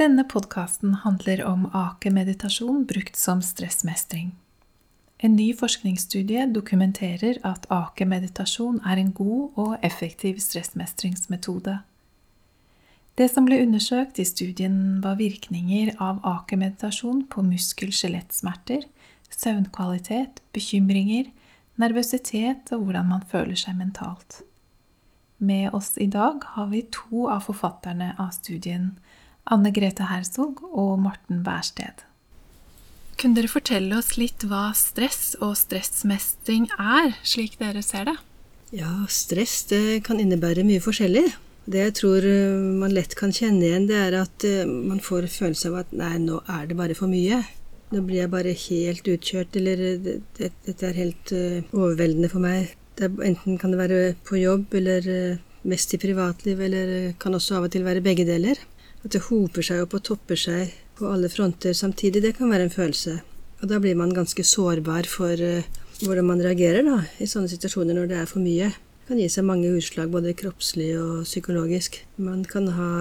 Denne 0.00 0.24
podkasten 0.24 0.94
handler 0.94 1.42
om 1.44 1.66
ake-meditasjon 1.76 2.86
brukt 2.88 3.16
som 3.16 3.42
stressmestring. 3.44 4.30
En 5.18 5.34
ny 5.36 5.50
forskningsstudie 5.52 6.46
dokumenterer 6.54 7.36
at 7.44 7.66
ake-meditasjon 7.68 8.78
er 8.88 8.96
en 9.02 9.10
god 9.12 9.58
og 9.60 9.84
effektiv 9.84 10.40
stressmestringsmetode. 10.40 11.74
Det 13.20 13.28
som 13.28 13.44
ble 13.44 13.60
undersøkt 13.60 14.22
i 14.22 14.24
studien, 14.24 15.02
var 15.04 15.20
virkninger 15.20 15.92
av 16.00 16.24
ake-meditasjon 16.24 17.26
på 17.28 17.44
muskel-skjelettsmerter, 17.50 18.88
søvnkvalitet, 19.28 20.40
bekymringer, 20.56 21.28
nervøsitet 21.76 22.72
og 22.72 22.88
hvordan 22.88 23.12
man 23.12 23.28
føler 23.28 23.66
seg 23.68 23.76
mentalt. 23.76 24.46
Med 25.36 25.76
oss 25.76 25.98
i 26.00 26.08
dag 26.08 26.40
har 26.56 26.72
vi 26.72 26.86
to 26.88 27.28
av 27.28 27.44
forfatterne 27.52 28.14
av 28.16 28.32
studien, 28.40 28.94
Anne 29.48 29.72
Grete 29.74 30.06
Herzog 30.10 30.62
og 30.70 30.98
Morten 31.02 31.42
Bærsted. 31.46 32.04
Kunne 33.20 33.36
dere 33.36 33.50
fortelle 33.52 33.98
oss 33.98 34.14
litt 34.16 34.46
hva 34.48 34.70
stress 34.76 35.34
og 35.44 35.52
stressmestring 35.60 36.70
er, 36.80 37.16
slik 37.26 37.58
dere 37.60 37.82
ser 37.84 38.08
det? 38.08 38.16
Ja, 38.72 38.90
stress 39.12 39.64
det 39.68 40.02
kan 40.06 40.20
innebære 40.22 40.64
mye 40.64 40.80
forskjellig. 40.80 41.26
Det 41.70 41.82
jeg 41.82 41.94
tror 41.98 42.24
eh, 42.26 42.54
man 42.80 42.94
lett 42.94 43.16
kan 43.18 43.34
kjenne 43.34 43.66
igjen, 43.66 43.88
det 43.90 43.98
er 43.98 44.16
at 44.22 44.46
eh, 44.46 44.64
man 44.64 45.02
får 45.04 45.28
følelse 45.34 45.68
av 45.68 45.80
at 45.82 45.92
nei, 45.92 46.14
nå 46.22 46.40
er 46.48 46.70
det 46.70 46.78
bare 46.78 46.96
for 46.96 47.10
mye. 47.10 47.42
Nå 47.90 48.04
blir 48.06 48.22
jeg 48.22 48.32
bare 48.32 48.54
helt 48.56 49.10
utkjørt, 49.12 49.58
eller 49.60 49.84
eh, 49.90 50.10
dette 50.38 50.88
er 50.88 50.96
helt 50.96 51.34
overveldende 51.74 52.30
for 52.32 52.42
meg. 52.46 52.72
Det 52.96 53.10
enten 53.26 53.58
kan 53.60 53.74
det 53.74 53.82
være 53.82 54.00
på 54.24 54.40
jobb, 54.40 54.72
eller 54.80 55.12
mest 55.68 55.92
i 55.92 56.00
privatliv, 56.00 56.62
eller 56.64 57.12
kan 57.20 57.36
også 57.36 57.58
av 57.58 57.68
og 57.68 57.74
til 57.74 57.84
være 57.84 58.04
begge 58.04 58.24
deler. 58.28 58.62
At 59.04 59.14
det 59.14 59.24
hoper 59.30 59.64
seg 59.64 59.84
opp 59.84 59.96
og 59.96 60.04
topper 60.06 60.38
seg 60.38 60.74
på 60.98 61.08
alle 61.08 61.30
fronter 61.32 61.76
samtidig, 61.76 62.22
det 62.24 62.36
kan 62.36 62.52
være 62.52 62.68
en 62.68 62.74
følelse. 62.74 63.20
Og 63.60 63.68
da 63.68 63.80
blir 63.80 63.96
man 63.96 64.12
ganske 64.16 64.44
sårbar 64.44 65.08
for 65.08 65.40
uh, 65.40 65.66
hvordan 66.04 66.28
man 66.28 66.44
reagerer 66.44 66.84
da, 66.84 67.00
i 67.20 67.28
sånne 67.28 67.50
situasjoner 67.52 67.96
når 67.96 68.10
det 68.10 68.20
er 68.20 68.30
for 68.30 68.44
mye. 68.44 68.70
Det 68.70 69.10
kan 69.10 69.20
gi 69.20 69.28
seg 69.32 69.46
mange 69.48 69.72
utslag, 69.74 70.12
både 70.12 70.36
kroppslig 70.38 70.92
og 71.00 71.24
psykologisk. 71.26 71.98
Man 72.20 72.44
kan 72.48 72.68
ha 72.76 72.92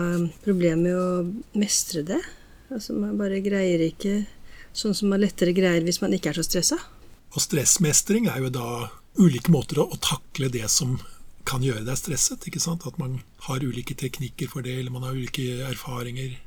problemer 0.44 0.82
med 0.82 0.98
å 0.98 1.60
mestre 1.60 2.04
det. 2.08 2.20
Altså 2.74 2.96
Man 2.98 3.18
bare 3.20 3.42
greier 3.46 3.82
ikke 3.86 4.24
sånn 4.76 4.96
som 4.96 5.12
man 5.12 5.22
lettere 5.24 5.54
greier 5.56 5.86
hvis 5.86 6.02
man 6.04 6.14
ikke 6.16 6.32
er 6.32 6.40
så 6.40 6.46
stressa. 6.46 6.80
Og 7.36 7.44
stressmestring 7.44 8.28
er 8.30 8.42
jo 8.46 8.52
da 8.54 8.90
ulike 9.20 9.52
måter 9.54 9.82
å, 9.84 9.90
takle 10.02 10.50
det 10.54 10.66
som 10.72 10.98
kan 11.48 11.64
gjøre 11.64 11.86
deg 11.88 11.98
stresset. 11.98 12.46
ikke 12.48 12.62
sant? 12.62 12.86
At 12.88 13.00
man 13.00 13.22
har 13.48 13.64
ulike 13.64 13.96
teknikker 13.96 14.50
for 14.52 14.66
det, 14.66 14.78
eller 14.80 14.92
man 14.92 15.08
har 15.08 15.18
ulike 15.18 15.62
erfaringer. 15.68 16.38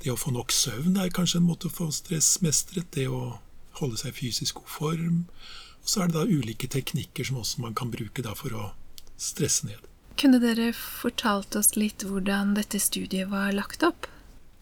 Det 0.00 0.12
å 0.12 0.18
få 0.18 0.32
nok 0.32 0.52
søvn 0.52 0.96
er 0.96 1.12
kanskje 1.12 1.40
en 1.40 1.48
måte 1.48 1.68
å 1.68 1.74
få 1.74 1.90
stress 1.92 2.38
mestret. 2.44 2.88
Det 2.94 3.08
å 3.08 3.38
holde 3.80 4.00
seg 4.00 4.14
i 4.14 4.18
fysisk 4.24 4.62
god 4.62 4.72
form. 4.76 5.18
Og 5.80 5.88
så 5.88 6.02
er 6.02 6.10
det 6.10 6.18
da 6.18 6.24
ulike 6.28 6.68
teknikker 6.70 7.26
som 7.26 7.40
også 7.40 7.62
man 7.64 7.76
kan 7.76 7.92
bruke 7.92 8.24
for 8.36 8.56
å 8.56 8.70
stresse 9.20 9.68
ned. 9.68 9.86
Kunne 10.20 10.40
dere 10.42 10.72
fortalt 10.76 11.56
oss 11.56 11.76
litt 11.76 12.04
hvordan 12.04 12.54
dette 12.56 12.80
studiet 12.80 13.30
var 13.30 13.52
lagt 13.56 13.84
opp? 13.86 14.08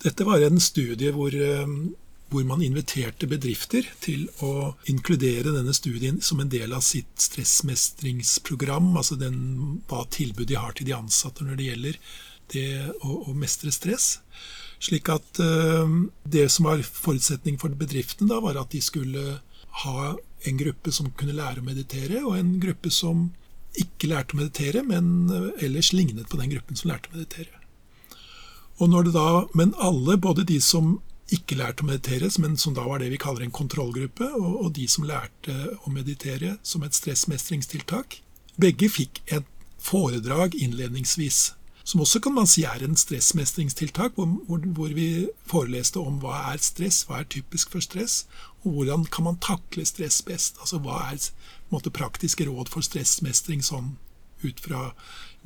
Dette 0.04 0.26
var 0.26 0.42
en 0.46 0.60
studie 0.62 1.10
hvor 1.14 1.34
eh, 1.34 1.66
hvor 2.28 2.44
man 2.44 2.62
inviterte 2.64 3.28
bedrifter 3.28 3.86
til 4.04 4.26
å 4.44 4.74
inkludere 4.90 5.54
denne 5.54 5.72
studien 5.76 6.20
som 6.24 6.42
en 6.42 6.50
del 6.52 6.74
av 6.76 6.84
sitt 6.84 7.10
stressmestringsprogram, 7.24 8.90
altså 9.00 9.16
den, 9.20 9.80
hva 9.88 10.04
tilbud 10.12 10.50
de 10.50 10.58
har 10.60 10.76
til 10.76 10.90
de 10.90 10.96
ansatte 10.96 11.46
når 11.46 11.58
det 11.58 11.68
gjelder 11.70 12.00
det 12.52 12.68
å, 13.00 13.16
å 13.30 13.36
mestre 13.36 13.72
stress. 13.72 14.18
Slik 14.84 15.08
at 15.12 15.40
uh, 15.40 15.88
det 16.28 16.46
som 16.52 16.68
var 16.68 16.84
forutsetning 16.84 17.58
for 17.60 17.72
bedriften, 17.76 18.28
da, 18.30 18.42
var 18.44 18.60
at 18.60 18.72
de 18.76 18.82
skulle 18.84 19.40
ha 19.84 20.12
en 20.48 20.60
gruppe 20.60 20.92
som 20.94 21.10
kunne 21.18 21.36
lære 21.36 21.62
å 21.62 21.66
meditere, 21.66 22.22
og 22.24 22.36
en 22.38 22.58
gruppe 22.62 22.92
som 22.94 23.30
ikke 23.78 24.10
lærte 24.10 24.34
å 24.34 24.40
meditere, 24.40 24.82
men 24.86 25.30
ellers 25.62 25.92
lignet 25.94 26.28
på 26.30 26.38
den 26.40 26.52
gruppen 26.52 26.78
som 26.78 26.92
lærte 26.92 27.10
å 27.10 27.16
meditere. 27.16 27.52
Og 28.78 28.90
når 28.90 29.08
det 29.08 29.12
da, 29.16 29.28
Men 29.54 29.74
alle, 29.78 30.16
både 30.16 30.44
de 30.46 30.60
som 30.62 30.98
ikke 31.34 31.58
lærte 31.58 31.84
å 31.84 31.88
meditere, 31.88 32.30
men 32.40 32.56
som 32.60 32.74
da 32.76 32.86
var 32.88 33.02
det 33.02 33.10
vi 33.12 33.20
kaller 33.20 33.44
en 33.44 33.54
kontrollgruppe, 33.54 34.30
og, 34.38 34.56
og 34.64 34.72
de 34.78 34.86
som 34.88 35.06
lærte 35.08 35.54
å 35.84 35.92
meditere 35.92 36.56
som 36.62 36.84
et 36.86 36.96
stressmestringstiltak. 36.96 38.20
Begge 38.58 38.88
fikk 38.90 39.20
et 39.26 39.46
foredrag 39.78 40.56
innledningsvis, 40.58 41.52
som 41.88 42.02
også 42.04 42.20
kan 42.20 42.34
man 42.36 42.48
si 42.50 42.66
er 42.68 42.82
en 42.84 42.96
stressmestringstiltak, 43.00 44.16
hvor, 44.16 44.26
hvor, 44.48 44.64
hvor, 44.76 44.90
vi 44.92 45.28
foreleste 45.48 46.00
om 46.00 46.18
hva 46.20 46.42
er 46.50 46.60
stress, 46.60 47.04
hva 47.08 47.22
er 47.22 47.30
typisk 47.32 47.72
for 47.72 47.84
stress, 47.84 48.26
og 48.64 48.74
hvordan 48.74 49.06
kan 49.08 49.24
man 49.28 49.40
takle 49.40 49.86
stress 49.88 50.20
best. 50.26 50.60
Altså 50.60 50.82
hva 50.84 50.98
er 51.08 51.30
måte, 51.72 51.92
praktiske 51.94 52.44
råd 52.48 52.68
for 52.72 52.84
stressmestring 52.84 53.64
sånn 53.64 53.94
ut 54.44 54.60
fra 54.60 54.90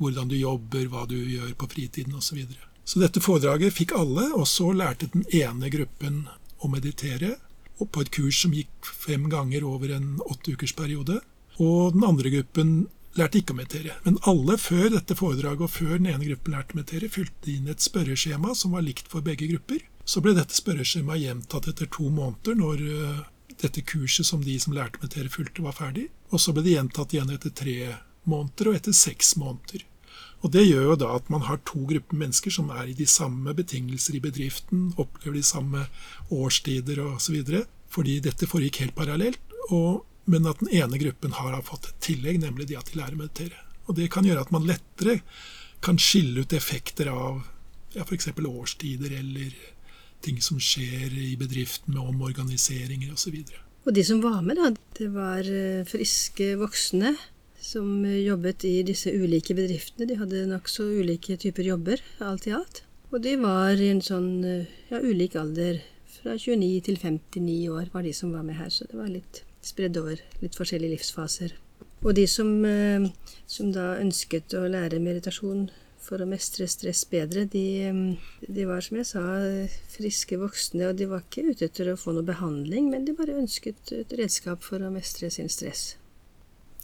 hvordan 0.01 0.27
du 0.31 0.35
jobber, 0.35 0.89
hva 0.91 1.05
du 1.07 1.15
gjør 1.15 1.55
på 1.55 1.69
fritiden 1.71 2.19
osv. 2.19 2.43
Så 2.85 2.99
dette 2.99 3.23
foredraget 3.23 3.75
fikk 3.75 3.93
alle, 3.95 4.27
og 4.35 4.47
så 4.49 4.71
lærte 4.75 5.07
den 5.13 5.23
ene 5.31 5.71
gruppen 5.71 6.25
å 6.63 6.69
meditere 6.71 7.37
og 7.81 7.89
på 7.91 8.03
et 8.03 8.11
kurs 8.13 8.41
som 8.43 8.53
gikk 8.55 8.89
fem 9.05 9.29
ganger 9.31 9.65
over 9.67 9.95
en 9.95 10.17
åtte 10.27 10.53
ukers 10.53 10.75
periode. 10.77 11.19
Og 11.61 11.95
den 11.95 12.05
andre 12.07 12.31
gruppen 12.33 12.73
lærte 13.17 13.39
ikke 13.39 13.53
å 13.53 13.59
meditere. 13.59 13.97
Men 14.05 14.19
alle 14.29 14.57
før 14.61 14.89
dette 14.95 15.17
foredraget 15.17 15.65
og 15.67 15.73
før 15.73 15.97
den 15.97 16.09
ene 16.13 16.27
gruppen 16.27 16.55
lærte 16.55 16.75
å 16.75 16.79
meditere, 16.79 17.11
fylte 17.13 17.51
inn 17.53 17.69
et 17.71 17.83
spørreskjema 17.83 18.55
som 18.57 18.75
var 18.75 18.85
likt 18.85 19.09
for 19.11 19.25
begge 19.25 19.49
grupper. 19.51 19.83
Så 20.05 20.23
ble 20.23 20.35
dette 20.37 20.55
spørreskjemaet 20.57 21.23
gjentatt 21.23 21.69
etter 21.71 21.89
to 21.91 22.09
måneder, 22.11 22.57
når 22.59 22.83
uh, 22.83 23.21
dette 23.61 23.85
kurset 23.87 24.27
som 24.27 24.43
de 24.43 24.57
som 24.59 24.75
lærte 24.75 24.99
å 24.99 25.05
meditere, 25.05 25.31
fulgte, 25.31 25.63
var 25.65 25.77
ferdig. 25.77 26.09
Og 26.33 26.41
så 26.41 26.55
ble 26.55 26.65
det 26.65 26.75
gjentatt 26.75 27.15
igjen 27.15 27.33
etter 27.35 27.55
tre 27.55 27.77
måneder 28.29 28.71
og 28.71 28.79
etter 28.79 28.95
seks 28.97 29.35
måneder. 29.39 29.85
Og 30.43 30.51
Det 30.51 30.65
gjør 30.65 30.89
jo 30.91 30.95
da 30.99 31.13
at 31.15 31.29
man 31.31 31.45
har 31.47 31.61
to 31.63 31.85
grupper 31.87 32.19
mennesker 32.19 32.51
som 32.51 32.71
er 32.75 32.89
i 32.91 32.97
de 32.97 33.07
samme 33.07 33.53
betingelser 33.55 34.17
i 34.17 34.23
bedriften, 34.23 34.91
opplever 34.99 35.37
de 35.39 35.45
samme 35.47 35.85
årstider 36.31 36.99
osv. 37.05 37.43
Fordi 37.93 38.19
dette 38.25 38.49
foregikk 38.49 38.81
helt 38.83 38.97
parallelt. 38.97 39.39
Og, 39.71 40.03
men 40.27 40.47
at 40.49 40.59
den 40.59 40.73
ene 40.75 40.99
gruppen 40.99 41.35
har 41.37 41.61
fått 41.63 41.87
et 41.91 42.01
tillegg, 42.11 42.41
nemlig 42.43 42.67
det 42.67 42.79
at 42.81 42.91
de 42.91 42.99
lærer 42.99 43.15
å 43.15 43.23
meditere. 43.23 43.59
Og 43.87 43.95
Det 43.95 44.09
kan 44.11 44.27
gjøre 44.27 44.43
at 44.43 44.51
man 44.51 44.67
lettere 44.67 45.21
kan 45.83 45.99
skille 45.99 46.43
ut 46.43 46.55
effekter 46.55 47.09
av 47.11 47.43
ja, 47.93 48.03
f.eks. 48.03 48.31
årstider 48.35 49.15
eller 49.19 49.51
ting 50.23 50.39
som 50.41 50.59
skjer 50.61 51.11
i 51.11 51.33
bedriften 51.39 51.95
med 51.95 52.13
omorganiseringer 52.13 53.11
osv. 53.13 53.35
Og, 53.43 53.51
så 53.51 53.63
og 53.83 53.95
de 53.97 54.03
som 54.07 54.21
var 54.23 54.39
med, 54.45 54.59
da, 54.59 54.71
det 54.99 55.09
var 55.11 55.47
eh, 55.47 55.83
friske 55.87 56.53
voksne 56.61 57.13
som 57.63 58.03
jobbet 58.05 58.65
i 58.67 58.75
disse 58.85 59.11
ulike 59.13 59.55
bedriftene. 59.55 60.07
De 60.09 60.19
hadde 60.19 60.43
nokså 60.51 60.85
ulike 60.99 61.37
typer 61.39 61.71
jobber, 61.71 62.03
alt 62.19 62.47
i 62.49 62.55
alt. 62.55 62.83
Og 63.13 63.21
de 63.23 63.37
var 63.39 63.79
i 63.79 63.91
en 63.93 64.01
sånn 64.03 64.29
ja, 64.89 64.99
ulik 64.99 65.37
alder. 65.39 65.79
Fra 66.13 66.35
29 66.37 66.83
til 66.87 66.99
59 66.99 67.57
år 67.73 67.89
var 67.93 68.05
de 68.05 68.13
som 68.15 68.33
var 68.35 68.45
med 68.47 68.59
her, 68.59 68.71
så 68.73 68.87
det 68.89 68.99
var 68.99 69.11
litt 69.11 69.43
spredd 69.63 69.97
over 69.99 70.19
litt 70.43 70.57
forskjellige 70.59 70.97
livsfaser. 70.97 71.55
Og 72.03 72.11
de 72.17 72.27
som, 72.27 72.49
eh, 72.65 73.07
som 73.47 73.71
da 73.71 73.93
ønsket 74.01 74.53
å 74.59 74.67
lære 74.67 74.99
meditasjon 74.99 75.69
for 76.03 76.19
å 76.19 76.27
mestre 76.27 76.67
stress 76.67 77.05
bedre, 77.07 77.45
de, 77.47 78.17
de, 78.43 78.65
var, 78.67 78.83
som 78.83 78.99
jeg 78.99 79.07
sa, 79.07 79.23
friske 79.93 80.39
voksne, 80.41 80.89
og 80.89 80.99
de 80.99 81.07
var 81.07 81.23
ikke 81.23 81.45
ute 81.47 81.69
etter 81.69 81.93
å 81.93 81.99
få 81.99 82.11
noe 82.15 82.27
behandling, 82.27 82.89
men 82.91 83.07
de 83.07 83.15
bare 83.15 83.39
ønsket 83.39 83.93
et 83.95 84.15
redskap 84.19 84.65
for 84.65 84.83
å 84.83 84.91
mestre 84.91 85.31
sin 85.31 85.51
stress. 85.51 85.93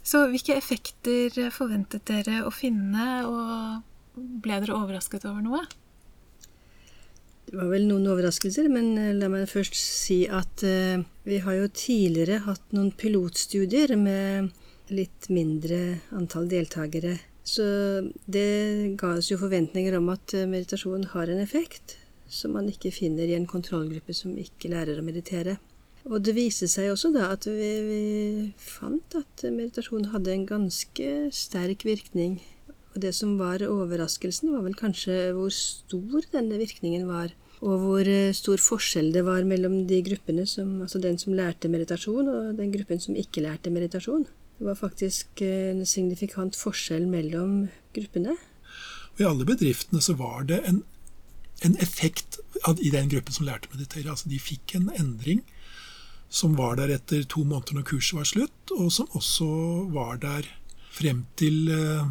Så 0.02 0.24
hvilke 0.30 0.56
effekter 0.56 1.50
forventet 1.54 2.06
dere 2.08 2.42
å 2.46 2.52
finne, 2.54 3.06
og 3.28 4.20
ble 4.42 4.60
dere 4.62 4.78
overrasket 4.78 5.26
over 5.28 5.44
noe? 5.44 5.62
Det 7.50 7.58
var 7.58 7.70
vel 7.72 7.88
noen 7.88 8.06
overraskelser, 8.12 8.68
men 8.70 8.92
eh, 8.94 9.14
la 9.18 9.26
meg 9.32 9.48
først 9.50 9.74
si 9.74 10.20
at 10.30 10.62
uh, 10.62 11.02
vi 11.26 11.40
har 11.42 11.56
jo 11.58 11.70
tidligere 11.74 12.44
hatt 12.44 12.62
noen 12.76 12.92
pilotstudier 12.94 13.96
med 13.98 14.52
litt 14.94 15.26
mindre 15.34 15.98
antall 16.14 16.46
deltakere. 16.50 17.16
Så 17.42 17.64
det 18.30 18.94
ga 19.00 19.16
oss 19.16 19.32
jo 19.32 19.40
forventninger 19.40 19.96
om 19.98 20.12
at 20.14 20.36
eh, 20.38 20.46
meditasjon 20.46 21.08
har 21.16 21.32
en 21.32 21.42
effekt 21.42 21.96
som 22.30 22.54
man 22.54 22.68
ikke 22.70 22.92
finner 22.94 23.26
i 23.26 23.34
en 23.34 23.48
kontrollgruppe 23.50 24.14
som 24.14 24.36
ikke 24.38 24.70
lærer 24.70 25.00
å 25.00 25.06
meditere. 25.06 25.56
Og 26.08 26.22
det 26.24 26.32
viste 26.36 26.68
seg 26.70 26.92
også 26.92 27.10
da 27.12 27.28
at 27.34 27.44
vi, 27.44 27.70
vi 27.84 28.04
fant 28.56 29.18
at 29.18 29.44
meditasjon 29.44 30.08
hadde 30.14 30.32
en 30.32 30.46
ganske 30.48 31.10
sterk 31.36 31.84
virkning. 31.84 32.38
Og 32.94 33.02
det 33.04 33.12
som 33.14 33.36
var 33.38 33.62
overraskelsen, 33.66 34.50
var 34.54 34.64
vel 34.64 34.78
kanskje 34.78 35.30
hvor 35.36 35.52
stor 35.54 36.24
denne 36.32 36.58
virkningen 36.58 37.06
var. 37.10 37.34
Og 37.60 37.82
hvor 37.82 38.08
eh, 38.08 38.32
stor 38.32 38.62
forskjell 38.64 39.10
det 39.12 39.26
var 39.26 39.44
mellom 39.44 39.82
de 39.86 40.00
gruppene, 40.06 40.46
som, 40.48 40.78
altså 40.80 40.98
den 41.02 41.20
som 41.20 41.36
lærte 41.36 41.68
meditasjon, 41.68 42.30
og 42.32 42.54
den 42.58 42.72
gruppen 42.72 43.02
som 43.02 43.18
ikke 43.18 43.44
lærte 43.44 43.72
meditasjon. 43.72 44.24
Det 44.56 44.66
var 44.66 44.80
faktisk 44.80 45.42
en 45.44 45.84
signifikant 45.88 46.56
forskjell 46.56 47.06
mellom 47.08 47.68
gruppene. 47.96 48.38
Og 49.12 49.22
I 49.22 49.28
alle 49.28 49.46
bedriftene 49.48 50.00
så 50.04 50.16
var 50.16 50.48
det 50.48 50.62
en, 50.68 50.82
en 51.64 51.76
effekt 51.84 52.40
i 52.80 52.92
den 52.92 53.12
gruppen 53.12 53.36
som 53.36 53.48
lærte 53.48 53.68
å 53.68 53.76
meditere. 53.76 54.08
Altså, 54.12 54.28
de 54.32 54.40
fikk 54.40 54.76
en 54.76 54.90
endring 54.96 55.44
som 56.30 56.54
var 56.56 56.78
der 56.78 56.94
etter 56.94 57.24
to 57.26 57.42
måneder 57.44 57.80
når 57.80 57.86
kurset 57.90 58.16
var 58.20 58.28
slutt, 58.28 58.74
og 58.76 58.90
som 58.94 59.10
også 59.18 59.50
var 59.94 60.20
der 60.22 60.46
frem 60.94 61.24
til 61.40 61.68
eh, 61.74 62.10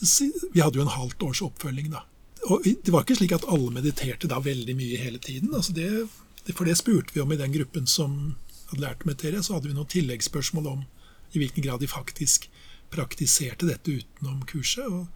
Vi 0.00 0.62
hadde 0.62 0.80
jo 0.80 0.86
en 0.86 0.96
halvt 0.96 1.22
års 1.22 1.42
oppfølging, 1.44 1.90
da. 1.92 2.04
Og 2.48 2.64
det 2.64 2.92
var 2.92 3.04
ikke 3.04 3.18
slik 3.18 3.34
at 3.36 3.46
alle 3.52 3.70
mediterte 3.74 4.30
da 4.30 4.40
veldig 4.40 4.74
mye 4.76 4.96
hele 4.96 5.18
tiden. 5.20 5.52
Altså 5.54 5.74
det, 5.76 6.08
for 6.54 6.64
det 6.64 6.78
spurte 6.80 7.12
vi 7.14 7.20
om 7.20 7.32
i 7.32 7.38
den 7.38 7.52
gruppen 7.52 7.86
som 7.86 8.36
hadde 8.70 8.82
lært 8.82 9.04
å 9.04 9.10
meditere. 9.10 9.42
Så 9.44 9.54
hadde 9.54 9.68
vi 9.68 9.76
noen 9.76 9.90
tilleggsspørsmål 9.92 10.70
om 10.72 10.86
i 11.34 11.42
hvilken 11.42 11.66
grad 11.66 11.84
de 11.84 11.90
faktisk 11.90 12.48
praktiserte 12.90 13.68
dette 13.68 14.00
utenom 14.00 14.40
kurset. 14.48 14.88
Og, 14.88 15.06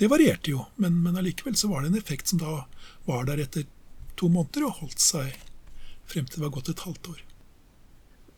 det 0.00 0.10
varierte 0.10 0.50
jo, 0.50 0.66
men, 0.82 0.98
men 1.04 1.18
allikevel 1.20 1.54
så 1.56 1.70
var 1.70 1.84
det 1.84 1.92
en 1.92 2.00
effekt 2.00 2.32
som 2.32 2.40
da 2.42 2.64
var 3.06 3.28
der 3.28 3.44
etter 3.44 3.68
to 4.18 4.28
måneder 4.32 4.66
og 4.66 4.80
holdt 4.82 5.02
seg 5.04 5.36
frem 6.08 6.26
til 6.26 6.40
det 6.40 6.46
var 6.48 6.56
gått 6.56 6.72
et 6.72 6.82
halvt 6.82 7.12
år. 7.12 7.20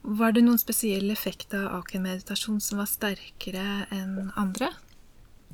Var 0.04 0.34
det 0.36 0.42
noen 0.44 0.60
spesiell 0.60 1.08
effekt 1.14 1.54
av 1.56 1.78
aken-meditasjon 1.80 2.60
som 2.60 2.80
var 2.82 2.88
sterkere 2.90 3.86
enn 3.94 4.28
andre? 4.36 4.68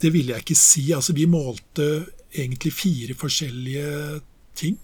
Det 0.00 0.10
vil 0.10 0.32
jeg 0.32 0.42
ikke 0.42 0.58
si. 0.58 0.88
Altså, 0.96 1.14
vi 1.14 1.28
målte 1.30 1.86
egentlig 2.34 2.72
fire 2.74 3.14
forskjellige 3.18 4.20
ting. 4.58 4.78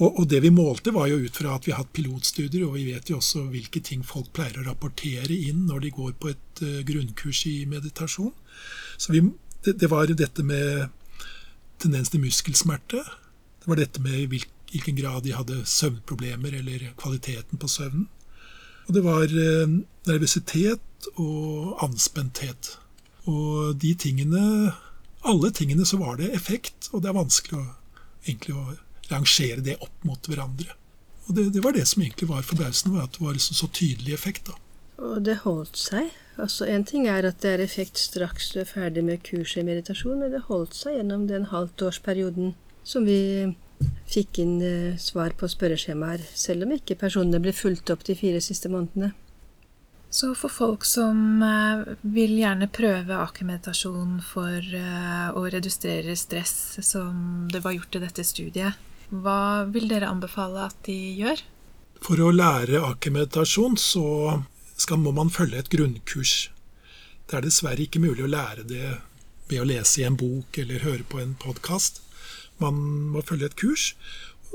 Og, 0.00 0.08
og, 0.08 0.24
det 0.30 0.40
vi 0.42 0.50
målte, 0.54 0.94
var 0.96 1.10
jo 1.10 1.20
ut 1.20 1.36
fra 1.36 1.58
at 1.58 1.66
vi 1.66 1.74
har 1.74 1.82
hatt 1.82 1.92
pilotstudier, 1.92 2.64
og 2.64 2.78
vi 2.78 2.86
vet 2.88 3.10
jo 3.12 3.18
også 3.18 3.44
hvilke 3.52 3.82
ting 3.84 4.00
folk 4.06 4.32
pleier 4.34 4.62
å 4.62 4.66
rapportere 4.70 5.36
inn 5.36 5.66
når 5.68 5.84
de 5.84 5.92
går 5.98 6.16
på 6.22 6.32
et 6.32 6.62
uh, 6.64 6.80
grunnkurs 6.88 7.44
i 7.50 7.56
meditasjon. 7.68 8.32
Så 8.96 9.12
vi, 9.12 9.20
det, 9.66 9.76
det, 9.82 9.90
var 9.92 10.08
dette 10.08 10.46
med 10.46 10.88
tendens 11.82 12.08
til 12.10 12.24
muskelsmerte. 12.24 13.04
Det 13.60 13.68
var 13.68 13.78
dette 13.78 14.00
med 14.02 14.24
hvilken 14.32 14.96
grad 14.96 15.28
de 15.28 15.36
hadde 15.36 15.60
søvnproblemer, 15.68 16.56
eller 16.62 16.88
kvaliteten 16.96 17.60
på 17.60 17.70
søvnen. 17.70 18.08
Og 18.88 18.94
det 18.96 19.02
var 19.04 19.24
eh, 19.24 19.74
nervøsitet 20.08 21.08
og 21.16 21.82
anspenthet. 21.84 22.76
Og 23.30 23.76
de 23.78 23.94
tingene 23.94 24.72
Alle 25.22 25.52
tingene 25.54 25.84
så 25.86 26.00
var 26.00 26.16
det 26.18 26.32
effekt, 26.34 26.88
og 26.90 27.02
det 27.02 27.12
er 27.12 27.14
vanskelig 27.14 27.60
å, 27.60 27.66
egentlig 28.24 28.56
å 28.58 28.64
rangere 29.06 29.62
det 29.62 29.76
opp 29.78 30.02
mot 30.02 30.26
hverandre. 30.26 30.74
Og 31.28 31.36
det, 31.36 31.44
det 31.54 31.62
var 31.62 31.76
det 31.76 31.84
som 31.86 32.02
egentlig 32.02 32.26
var 32.26 32.42
forbausende, 32.42 32.96
var 32.96 33.06
at 33.06 33.14
det 33.14 33.22
var 33.22 33.36
liksom 33.36 33.54
så 33.54 33.68
tydelig 33.70 34.16
effekt. 34.16 34.50
da. 34.50 34.56
Og 34.98 35.22
det 35.22 35.36
holdt 35.44 35.78
seg? 35.78 36.10
Altså 36.42 36.66
En 36.66 36.84
ting 36.84 37.06
er 37.06 37.26
at 37.28 37.42
det 37.44 37.52
er 37.54 37.62
effekt 37.62 38.00
straks 38.00 38.50
du 38.50 38.60
er 38.62 38.68
ferdig 38.68 39.04
med 39.04 39.22
kurset 39.26 39.62
i 39.62 39.66
meditasjon, 39.68 40.18
men 40.18 40.32
det 40.34 40.46
holdt 40.48 40.74
seg 40.74 40.98
gjennom 40.98 41.28
den 41.30 41.46
halvtårsperioden 41.52 42.54
som 42.82 43.06
vi 43.06 43.52
fikk 44.12 44.42
inn 44.42 44.56
eh, 44.62 45.00
svar 45.00 45.34
på 45.38 45.48
spørreskjemaer, 45.50 46.22
selv 46.36 46.66
om 46.66 46.76
ikke 46.76 46.98
personene 47.00 47.40
ble 47.42 47.54
fulgt 47.56 47.92
opp 47.94 48.04
de 48.08 48.16
fire 48.18 48.40
siste 48.44 48.70
månedene. 48.72 49.12
Så 50.12 50.34
for 50.36 50.52
folk 50.52 50.84
som 50.84 51.40
eh, 51.40 51.94
vil 52.14 52.34
gjerne 52.36 52.68
prøve 52.68 53.16
akermeditasjon 53.16 54.18
for 54.26 54.60
eh, 54.60 55.28
å 55.32 55.44
redusere 55.54 56.16
stress, 56.20 56.76
som 56.84 57.48
det 57.52 57.62
var 57.64 57.76
gjort 57.78 57.96
i 57.96 58.02
dette 58.02 58.26
studiet, 58.28 58.76
hva 59.08 59.64
vil 59.72 59.88
dere 59.88 60.10
anbefale 60.12 60.66
at 60.68 60.76
de 60.84 60.98
gjør? 61.20 61.40
For 62.04 62.20
å 62.20 62.32
lære 62.34 62.82
akermeditasjon 62.84 63.78
så 63.80 64.04
skal, 64.76 65.00
må 65.00 65.14
man 65.16 65.32
følge 65.32 65.62
et 65.62 65.72
grunnkurs. 65.72 66.50
Det 67.28 67.38
er 67.38 67.46
dessverre 67.46 67.84
ikke 67.84 68.02
mulig 68.02 68.26
å 68.26 68.32
lære 68.32 68.66
det 68.68 68.86
ved 69.48 69.60
å 69.62 69.68
lese 69.68 70.02
i 70.02 70.06
en 70.08 70.16
bok 70.20 70.58
eller 70.60 70.84
høre 70.84 71.06
på 71.08 71.20
en 71.22 71.36
podkast. 71.40 72.02
Man 72.62 72.78
må 73.14 73.24
følge 73.26 73.50
et 73.50 73.58
kurs 73.58 73.92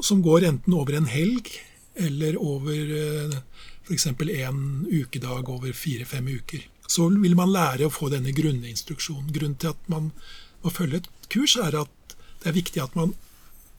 som 0.04 0.21
går 0.25 0.45
enten 0.48 0.75
over 0.77 0.98
en 0.98 1.09
helg 1.09 1.50
eller 1.98 2.38
over 2.38 2.95
eh, 2.98 3.38
f.eks. 3.88 4.07
en 4.07 4.59
ukedag 4.92 5.50
over 5.50 5.74
fire-fem 5.74 6.27
uker. 6.27 6.68
Så 6.88 7.07
vil 7.09 7.36
man 7.36 7.51
lære 7.51 7.88
å 7.88 7.94
få 7.94 8.12
denne 8.13 8.31
grunninstruksjonen. 8.36 9.31
Grunnen 9.33 9.57
til 9.59 9.74
at 9.74 9.89
man 9.92 10.12
må 10.63 10.71
følge 10.74 11.01
et 11.01 11.09
kurs, 11.33 11.57
er 11.59 11.75
at 11.81 12.18
det 12.42 12.51
er 12.51 12.59
viktig 12.59 12.83
at 12.83 12.95
man 12.95 13.15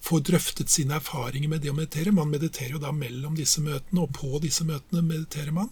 får 0.04 0.24
drøftet 0.28 0.70
sine 0.70 0.98
erfaringer 0.98 1.50
med 1.50 1.62
det 1.64 1.72
å 1.72 1.76
meditere. 1.76 2.14
Man 2.14 2.32
mediterer 2.32 2.76
jo 2.76 2.82
da 2.82 2.92
mellom 2.94 3.36
disse 3.38 3.62
møtene, 3.64 4.04
og 4.04 4.14
på 4.16 4.40
disse 4.42 4.66
møtene 4.66 5.04
mediterer 5.04 5.54
man. 5.54 5.70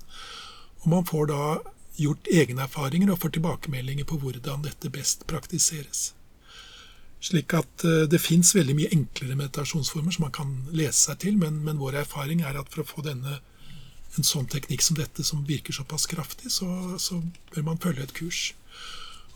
Og 0.84 0.92
man 0.92 1.06
får 1.08 1.30
da 1.32 1.42
gjort 1.96 2.28
egne 2.32 2.66
erfaringer 2.66 3.12
og 3.12 3.20
får 3.22 3.36
tilbakemeldinger 3.36 4.08
på 4.08 4.20
hvordan 4.22 4.64
dette 4.66 4.92
best 4.92 5.26
praktiseres. 5.30 6.10
Slik 7.20 7.54
at 7.56 7.84
eh, 7.84 8.04
det 8.10 8.20
fins 8.22 8.52
veldig 8.56 8.76
mye 8.76 8.92
enklere 8.94 9.38
meditasjonsformer 9.38 10.14
som 10.14 10.26
man 10.26 10.34
kan 10.36 10.52
lese 10.76 11.08
seg 11.08 11.20
til, 11.24 11.38
men, 11.40 11.62
men, 11.64 11.80
vår 11.80 12.02
erfaring 12.02 12.44
er 12.44 12.58
at 12.60 12.70
for 12.72 12.84
å 12.84 12.88
få 12.90 13.06
denne, 13.06 13.40
en 14.16 14.26
sånn 14.26 14.48
teknikk 14.52 14.84
som 14.84 14.98
dette, 14.98 15.24
som 15.24 15.44
virker 15.48 15.76
såpass 15.76 16.06
kraftig, 16.10 16.52
så, 16.52 16.68
så, 17.02 17.20
bør 17.54 17.70
man 17.70 17.80
følge 17.82 18.06
et 18.06 18.14
kurs. 18.16 18.42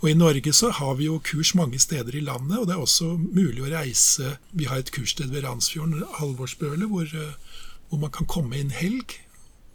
Og 0.01 0.09
I 0.09 0.17
Norge 0.17 0.53
så 0.57 0.71
har 0.73 0.95
vi 0.97 1.11
jo 1.11 1.19
kurs 1.25 1.53
mange 1.57 1.81
steder 1.83 2.15
i 2.17 2.25
landet, 2.25 2.57
og 2.57 2.69
det 2.69 2.77
er 2.77 2.85
også 2.85 3.11
mulig 3.21 3.61
å 3.67 3.73
reise 3.73 4.39
Vi 4.57 4.65
har 4.71 4.81
et 4.81 4.93
kurssted 4.95 5.29
ved 5.29 5.45
Randsfjorden, 5.45 6.07
Halvorsbøle, 6.21 6.89
hvor, 6.89 7.09
eh, 7.09 7.65
hvor 7.89 8.01
man 8.05 8.13
kan 8.15 8.29
komme 8.29 8.61
en 8.61 8.73
helg 8.73 9.19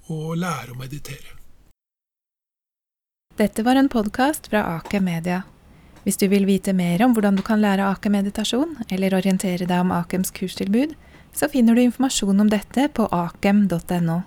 og 0.09 0.37
lære 0.37 0.73
å 0.73 0.79
meditere. 0.79 1.33
Dette 3.35 3.65
var 3.67 3.75
en 3.75 3.91
podkast 3.91 4.47
fra 4.47 4.61
Aker 4.77 5.03
Media. 5.03 5.43
Hvis 6.05 6.19
du 6.21 6.27
vil 6.29 6.45
vite 6.45 6.69
mer 6.77 7.01
om 7.01 7.15
hvordan 7.15 7.33
du 7.33 7.41
kan 7.41 7.63
lære 7.63 7.87
Akem-meditasjon, 7.89 8.75
eller 8.93 9.15
orientere 9.17 9.65
deg 9.65 9.79
om 9.81 9.93
Akems 9.95 10.29
kurstilbud, 10.35 10.93
så 11.33 11.49
finner 11.49 11.73
du 11.73 11.81
informasjon 11.81 12.45
om 12.45 12.51
dette 12.51 12.85
på 12.93 13.07
akem.no. 13.09 14.21